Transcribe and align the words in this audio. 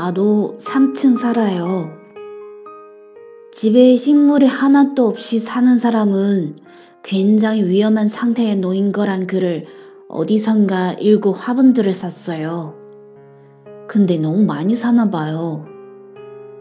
3층 0.00 1.18
살아요. 1.18 1.90
집에 3.52 3.96
식물이 3.96 4.46
하나도 4.46 5.06
없이 5.06 5.38
사는 5.38 5.76
사람은 5.76 6.56
굉장히 7.02 7.64
위험한 7.64 8.08
상태에 8.08 8.54
놓인 8.54 8.92
거란 8.92 9.26
글을 9.26 9.66
어디선가 10.08 10.94
읽고 10.94 11.32
화분들을 11.32 11.92
샀어요. 11.92 12.74
근데 13.88 14.16
너무 14.16 14.42
많이 14.42 14.74
사나 14.74 15.10
봐요. 15.10 15.66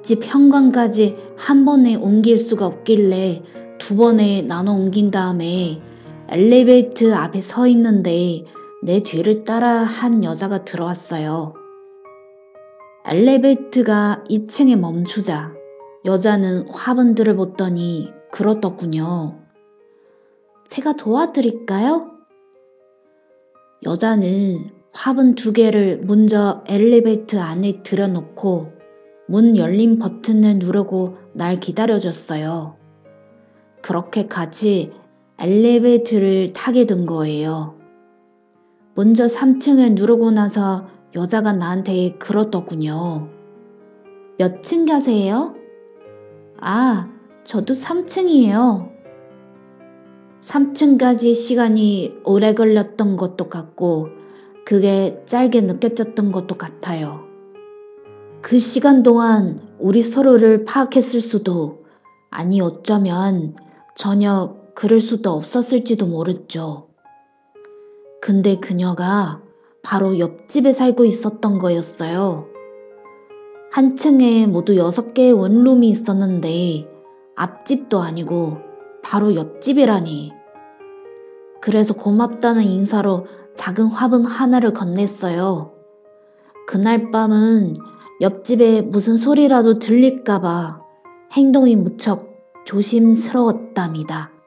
집 0.03 0.25
현관까지 0.25 1.15
한 1.37 1.63
번에 1.63 1.95
옮길 1.95 2.37
수가 2.37 2.65
없길래 2.65 3.43
두 3.77 3.95
번에 3.95 4.41
나눠 4.41 4.73
옮긴 4.73 5.11
다음에 5.11 5.81
엘리베이터 6.27 7.13
앞에 7.13 7.39
서 7.39 7.67
있는데 7.67 8.43
내 8.83 9.01
뒤를 9.01 9.45
따라 9.45 9.83
한 9.83 10.23
여자가 10.23 10.65
들어왔어요. 10.65 11.58
엘리베이터가 13.11 14.23
2층에 14.29 14.75
멈추자 14.77 15.51
여자는 16.05 16.69
화분들을 16.69 17.37
보더니 17.37 18.11
그렇더군요. 18.31 19.39
제가 20.67 20.93
도와드릴까요? 20.93 22.11
여자는 23.83 24.69
화분 24.93 25.33
두 25.33 25.53
개를 25.53 26.03
먼저 26.05 26.63
엘리베이터 26.67 27.39
안에 27.39 27.81
들여놓고 27.81 28.73
문 29.27 29.57
열린 29.57 29.97
버튼을 29.97 30.59
누르고 30.59 31.17
날 31.33 31.59
기다려줬어요. 31.59 32.77
그렇게 33.81 34.27
같이 34.27 34.91
엘리베이터를 35.39 36.53
타게 36.53 36.85
된 36.85 37.07
거예요. 37.07 37.75
먼저 38.93 39.25
3층을 39.25 39.93
누르고 39.93 40.29
나서 40.29 40.98
여자가 41.15 41.53
나한테 41.53 42.15
그러더군요. 42.19 43.29
몇 44.37 44.61
층 44.61 44.85
가세요? 44.85 45.55
아, 46.59 47.09
저도 47.43 47.73
3층이에요. 47.73 48.89
3층까지 50.41 51.33
시간이 51.35 52.19
오래 52.23 52.53
걸렸던 52.53 53.17
것도 53.17 53.49
같고, 53.49 54.09
그게 54.65 55.21
짧게 55.25 55.61
느껴졌던 55.61 56.31
것도 56.31 56.57
같아요. 56.57 57.21
그 58.41 58.59
시간 58.59 59.03
동안 59.03 59.59
우리 59.79 60.01
서로를 60.01 60.63
파악했을 60.65 61.19
수도, 61.21 61.83
아니 62.29 62.61
어쩌면 62.61 63.55
전혀 63.95 64.55
그럴 64.75 64.99
수도 65.01 65.31
없었을지도 65.31 66.05
모르죠. 66.05 66.87
근데 68.21 68.57
그녀가 68.57 69.41
바로 69.89 70.19
옆집에 70.19 70.71
살고 70.71 71.03
있었던 71.05 71.57
거였어요. 71.57 72.45
한 73.71 73.95
층에 73.95 74.45
모두 74.45 74.77
여섯 74.77 75.15
개의 75.15 75.33
원룸이 75.33 75.89
있었는데 75.89 76.87
앞집도 77.35 77.99
아니고 77.99 78.57
바로 79.03 79.33
옆집이라니. 79.33 80.31
그래서 81.59 81.95
고맙다는 81.95 82.65
인사로 82.65 83.25
작은 83.55 83.87
화분 83.87 84.25
하나를 84.25 84.73
건넸어요. 84.73 85.71
그날 86.67 87.09
밤은 87.09 87.73
옆집에 88.21 88.83
무슨 88.83 89.17
소리라도 89.17 89.79
들릴까봐 89.79 90.83
행동이 91.33 91.75
무척 91.75 92.29
조심스러웠답니다. 92.65 94.38